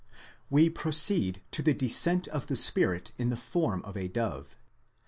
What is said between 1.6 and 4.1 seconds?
the descent of the Spirit in the form of a